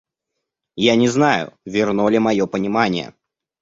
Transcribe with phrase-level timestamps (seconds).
[0.91, 3.13] Я не знаю, верно ли мое понимание.